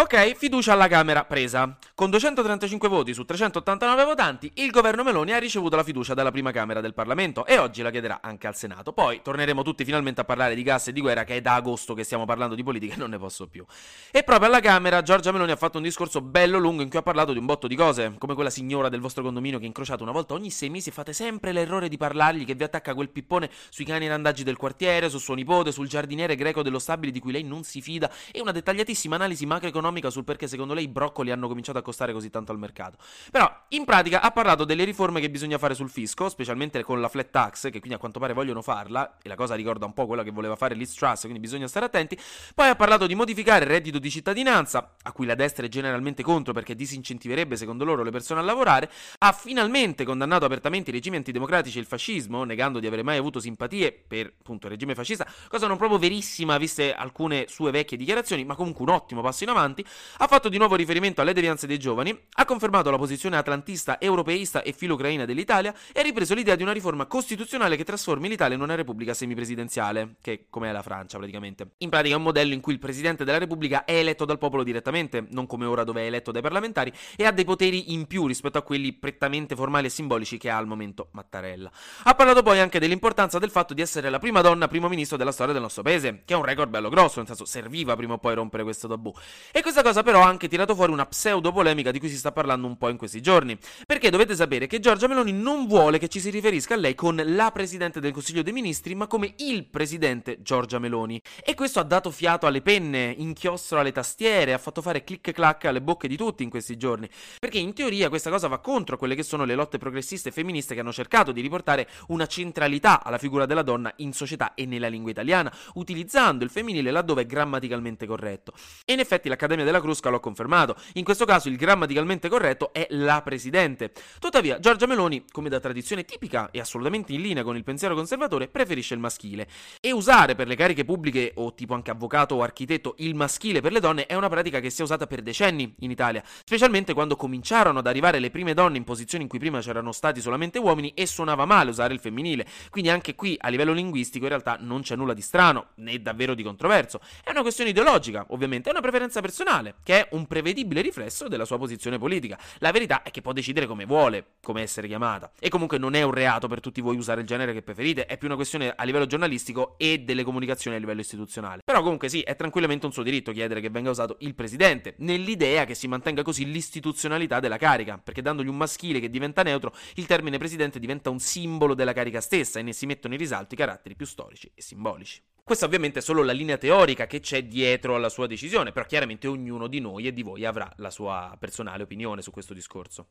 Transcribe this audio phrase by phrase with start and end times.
[0.00, 1.76] Ok, fiducia alla Camera presa.
[1.94, 6.52] Con 235 voti su 389 votanti, il governo Meloni ha ricevuto la fiducia dalla prima
[6.52, 8.94] Camera del Parlamento e oggi la chiederà anche al Senato.
[8.94, 11.92] Poi torneremo tutti finalmente a parlare di gas e di guerra, che è da agosto
[11.92, 13.62] che stiamo parlando di politica e non ne posso più.
[14.10, 17.02] E proprio alla Camera Giorgia Meloni ha fatto un discorso bello lungo in cui ha
[17.02, 20.12] parlato di un botto di cose, come quella signora del vostro condominio che incrociate una
[20.12, 23.84] volta ogni sei mesi fate sempre l'errore di parlargli che vi attacca quel pippone sui
[23.84, 27.42] cani randaggi del quartiere, su suo nipote, sul giardiniere greco dello stabile di cui lei
[27.42, 31.48] non si fida e una dettagliatissima analisi macroeconomica sul perché secondo lei i broccoli hanno
[31.48, 32.98] cominciato a costare così tanto al mercato.
[33.30, 37.08] Però in pratica ha parlato delle riforme che bisogna fare sul fisco, specialmente con la
[37.08, 40.06] flat tax, che quindi a quanto pare vogliono farla, e la cosa ricorda un po'
[40.06, 42.18] quella che voleva fare Liz Truss, quindi bisogna stare attenti.
[42.54, 46.22] Poi ha parlato di modificare il reddito di cittadinanza, a cui la destra è generalmente
[46.22, 51.16] contro perché disincentiverebbe secondo loro le persone a lavorare, ha finalmente condannato apertamente i regimi
[51.16, 55.26] antidemocratici e il fascismo, negando di avere mai avuto simpatie per appunto il regime fascista,
[55.48, 59.50] cosa non proprio verissima viste alcune sue vecchie dichiarazioni, ma comunque un ottimo passo in
[59.50, 59.79] avanti
[60.18, 64.62] ha fatto di nuovo riferimento alle devianze dei giovani, ha confermato la posizione atlantista, europeista
[64.62, 68.62] e filo-ucraina dell'Italia e ha ripreso l'idea di una riforma costituzionale che trasformi l'Italia in
[68.62, 71.72] una repubblica semipresidenziale, che come è la Francia praticamente.
[71.78, 74.62] In pratica è un modello in cui il presidente della repubblica è eletto dal popolo
[74.62, 78.26] direttamente, non come ora dove è eletto dai parlamentari, e ha dei poteri in più
[78.26, 81.70] rispetto a quelli prettamente formali e simbolici che ha al momento Mattarella.
[82.04, 85.32] Ha parlato poi anche dell'importanza del fatto di essere la prima donna primo ministro della
[85.32, 88.18] storia del nostro paese, che è un record bello grosso, nel senso serviva prima o
[88.18, 89.12] poi rompere questo tabù.
[89.52, 92.32] E questa cosa però ha anche tirato fuori una pseudo polemica di cui si sta
[92.32, 93.56] parlando un po' in questi giorni.
[93.86, 97.22] Perché dovete sapere che Giorgia Meloni non vuole che ci si riferisca a lei con
[97.24, 101.20] la Presidente del Consiglio dei Ministri, ma come il Presidente Giorgia Meloni.
[101.44, 105.66] E questo ha dato fiato alle penne, inchiostro alle tastiere, ha fatto fare clic clac
[105.66, 107.08] alle bocche di tutti in questi giorni.
[107.38, 110.80] Perché in teoria questa cosa va contro quelle che sono le lotte progressiste femministe che
[110.80, 115.12] hanno cercato di riportare una centralità alla figura della donna in società e nella lingua
[115.12, 118.52] italiana, utilizzando il femminile laddove è grammaticalmente corretto.
[118.84, 120.76] E in effetti l'Accademia della Crusca lo ha confermato.
[120.94, 123.92] In questo caso il grammaticalmente corretto è la Presidente.
[124.18, 128.48] Tuttavia, Giorgia Meloni, come da tradizione tipica e assolutamente in linea con il pensiero conservatore,
[128.48, 129.48] preferisce il maschile.
[129.80, 133.72] E usare per le cariche pubbliche, o tipo anche avvocato o architetto, il maschile per
[133.72, 137.16] le donne è una pratica che si è usata per decenni in Italia, specialmente quando
[137.16, 140.92] cominciarono ad arrivare le prime donne in posizioni in cui prima c'erano stati solamente uomini
[140.94, 142.46] e suonava male usare il femminile.
[142.70, 146.34] Quindi anche qui, a livello linguistico, in realtà non c'è nulla di strano, né davvero
[146.34, 147.00] di controverso.
[147.22, 149.38] È una questione ideologica, ovviamente, è una preferenza personale,
[149.82, 152.38] che è un prevedibile riflesso della sua posizione politica.
[152.58, 155.32] La verità è che può decidere come vuole, come essere chiamata.
[155.38, 158.18] E comunque non è un reato per tutti voi usare il genere che preferite, è
[158.18, 161.62] più una questione a livello giornalistico e delle comunicazioni a livello istituzionale.
[161.64, 165.64] Però comunque sì, è tranquillamente un suo diritto chiedere che venga usato il presidente, nell'idea
[165.64, 170.06] che si mantenga così l'istituzionalità della carica, perché dandogli un maschile che diventa neutro, il
[170.06, 173.56] termine presidente diventa un simbolo della carica stessa e ne si mettono in risalto i
[173.56, 175.22] caratteri più storici e simbolici.
[175.50, 179.26] Questa ovviamente è solo la linea teorica che c'è dietro alla sua decisione, però chiaramente
[179.30, 183.08] ognuno di noi e di voi avrà la sua personale opinione su questo discorso.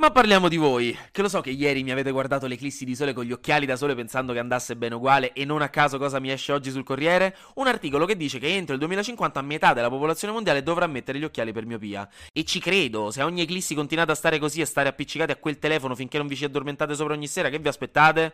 [0.00, 2.94] Ma parliamo di voi, che lo so che ieri mi avete guardato le eclissi di
[2.94, 5.98] sole con gli occhiali da sole pensando che andasse bene uguale e non a caso
[5.98, 7.36] cosa mi esce oggi sul Corriere?
[7.56, 11.24] Un articolo che dice che entro il 2050 metà della popolazione mondiale dovrà mettere gli
[11.24, 12.08] occhiali per miopia.
[12.32, 15.36] E ci credo, se a ogni eclissi continuate a stare così e stare appiccicati a
[15.36, 18.32] quel telefono finché non vi ci addormentate sopra ogni sera, che vi aspettate?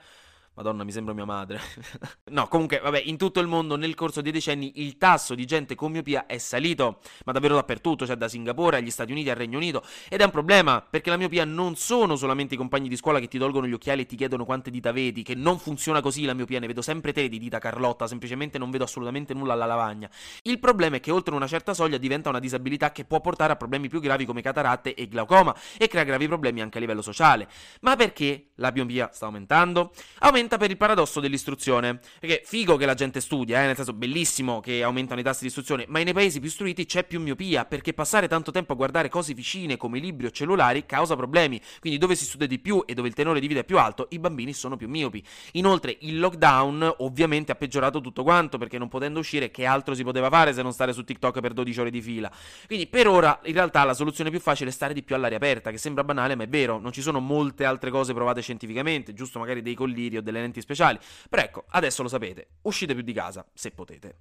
[0.56, 1.60] Madonna, mi sembra mia madre.
[2.31, 5.75] no, comunque, vabbè, in tutto il mondo nel corso dei decenni il tasso di gente
[5.75, 9.56] con miopia è salito, ma davvero dappertutto, cioè da Singapore agli Stati Uniti al Regno
[9.56, 13.19] Unito, ed è un problema, perché la miopia non sono solamente i compagni di scuola
[13.19, 16.25] che ti tolgono gli occhiali e ti chiedono quante dita vedi, che non funziona così
[16.25, 19.66] la miopia, ne vedo sempre te di dita Carlotta, semplicemente non vedo assolutamente nulla alla
[19.66, 20.09] lavagna.
[20.43, 23.56] Il problema è che oltre una certa soglia diventa una disabilità che può portare a
[23.56, 27.48] problemi più gravi come cataratte e glaucoma e crea gravi problemi anche a livello sociale.
[27.81, 29.91] Ma perché la miopia sta aumentando?
[30.20, 31.99] Aumenta per il paradosso dell'istruzione.
[32.21, 35.47] Perché figo che la gente studia, eh, nel senso bellissimo che aumentano i tassi di
[35.49, 39.09] istruzione, ma nei paesi più istruiti c'è più miopia, perché passare tanto tempo a guardare
[39.09, 41.60] cose vicine come libri o cellulari causa problemi.
[41.81, 44.06] Quindi dove si studia di più e dove il tenore di vita è più alto,
[44.11, 45.25] i bambini sono più miopi.
[45.52, 50.05] Inoltre il lockdown ovviamente ha peggiorato tutto quanto, perché non potendo uscire che altro si
[50.05, 52.31] poteva fare se non stare su TikTok per 12 ore di fila.
[52.67, 55.70] Quindi per ora in realtà la soluzione più facile è stare di più all'aria aperta,
[55.70, 59.38] che sembra banale ma è vero, non ci sono molte altre cose provate scientificamente, giusto
[59.38, 60.98] magari dei colliri o delle lenti speciali.
[61.28, 64.16] Però ecco, adesso lo sapete, uscite più di casa se potete.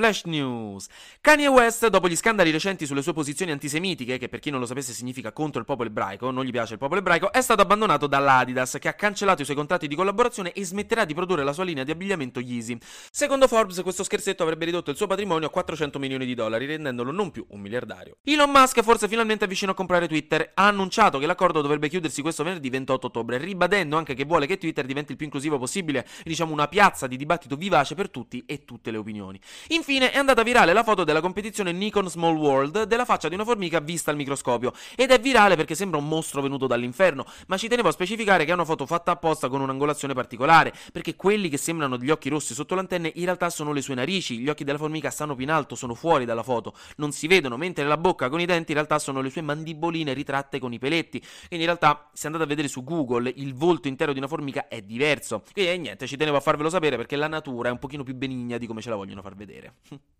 [0.00, 0.86] Flash News.
[1.20, 4.64] Kanye West, dopo gli scandali recenti sulle sue posizioni antisemitiche, che per chi non lo
[4.64, 8.06] sapesse significa contro il popolo ebraico, non gli piace il popolo ebraico, è stato abbandonato
[8.06, 11.52] dalla Adidas, che ha cancellato i suoi contratti di collaborazione e smetterà di produrre la
[11.52, 12.78] sua linea di abbigliamento Yeezy.
[13.10, 17.12] Secondo Forbes, questo scherzetto avrebbe ridotto il suo patrimonio a 400 milioni di dollari, rendendolo
[17.12, 18.16] non più un miliardario.
[18.24, 20.52] Elon Musk forse finalmente è vicino a comprare Twitter.
[20.54, 24.56] Ha annunciato che l'accordo dovrebbe chiudersi questo venerdì 28 ottobre, ribadendo anche che vuole che
[24.56, 28.64] Twitter diventi il più inclusivo possibile, diciamo una piazza di dibattito vivace per tutti e
[28.64, 29.38] tutte le opinioni.
[29.68, 33.44] Infine è andata virale la foto della competizione Nikon Small World della faccia di una
[33.44, 37.66] formica vista al microscopio ed è virale perché sembra un mostro venuto dall'inferno, ma ci
[37.66, 41.56] tenevo a specificare che è una foto fatta apposta con un'angolazione particolare, perché quelli che
[41.56, 44.78] sembrano degli occhi rossi sotto l'antenne in realtà sono le sue narici, gli occhi della
[44.78, 48.28] formica stanno più in alto, sono fuori dalla foto, non si vedono, mentre la bocca
[48.28, 51.66] con i denti in realtà sono le sue mandiboline ritratte con i peletti, quindi in
[51.66, 55.42] realtà se andate a vedere su Google il volto intero di una formica è diverso.
[55.52, 58.14] Quindi eh, niente, ci tenevo a farvelo sapere perché la natura è un pochino più
[58.14, 59.69] benigna di come ce la vogliono far vedere.
[59.90, 59.98] you.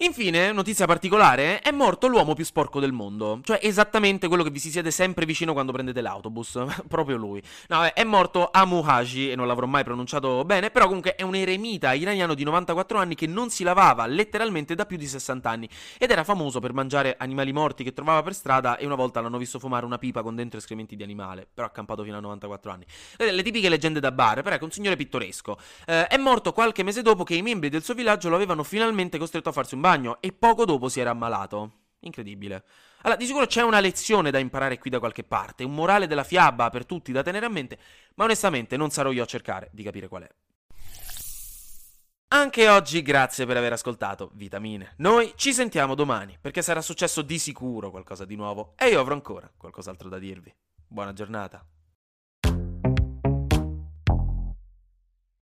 [0.00, 4.60] Infine, notizia particolare, è morto l'uomo più sporco del mondo, cioè esattamente quello che vi
[4.60, 6.56] si siede sempre vicino quando prendete l'autobus,
[6.86, 7.42] proprio lui.
[7.66, 11.34] No, è morto Amu Haji, e non l'avrò mai pronunciato bene, però comunque è un
[11.34, 15.68] eremita iraniano di 94 anni che non si lavava letteralmente da più di 60 anni
[15.98, 19.36] ed era famoso per mangiare animali morti che trovava per strada e una volta l'hanno
[19.36, 22.86] visto fumare una pipa con dentro escrementi di animale, però accampato fino a 94 anni.
[23.16, 25.58] Le tipiche leggende da bar, però ecco, un signore pittoresco.
[25.86, 29.18] Eh, è morto qualche mese dopo che i membri del suo villaggio lo avevano finalmente
[29.18, 31.72] costretto a farsi un bagno e poco dopo si era ammalato.
[32.00, 32.64] Incredibile.
[33.02, 36.24] Allora, di sicuro c'è una lezione da imparare qui da qualche parte, un morale della
[36.24, 37.78] fiaba per tutti da tenere a mente,
[38.16, 40.30] ma onestamente non sarò io a cercare di capire qual è.
[42.30, 44.92] Anche oggi grazie per aver ascoltato Vitamine.
[44.98, 49.14] Noi ci sentiamo domani, perché sarà successo di sicuro qualcosa di nuovo e io avrò
[49.14, 50.54] ancora qualcos'altro da dirvi.
[50.86, 51.64] Buona giornata.